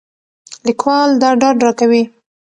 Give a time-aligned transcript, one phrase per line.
[0.65, 2.03] لیکوال دا ډاډ راکوي.